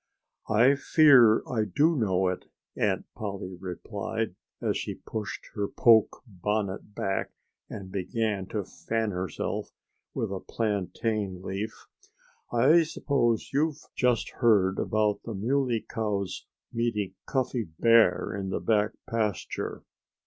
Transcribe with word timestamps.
"I 0.49 0.73
fear 0.73 1.43
I 1.47 1.63
do 1.65 1.95
know 1.95 2.27
it," 2.29 2.45
Aunt 2.75 3.05
Polly 3.13 3.55
replied, 3.61 4.33
as 4.59 4.75
she 4.75 4.95
pushed 4.95 5.49
her 5.53 5.67
poke 5.67 6.23
bonnet 6.25 6.95
back 6.95 7.29
and 7.69 7.91
began 7.91 8.47
to 8.47 8.63
fan 8.65 9.11
herself 9.11 9.69
with 10.15 10.31
a 10.31 10.39
plantain 10.39 11.43
leaf. 11.43 11.85
"I 12.51 12.81
suppose 12.81 13.51
you've 13.53 13.83
just 13.95 14.29
heard 14.31 14.79
about 14.79 15.21
the 15.23 15.35
Muley 15.35 15.85
Cow's 15.87 16.47
meeting 16.73 17.13
Cuffy 17.27 17.65
Bear 17.77 18.33
in 18.35 18.49
the 18.49 18.59
back 18.59 18.93
pasture." 19.07 19.83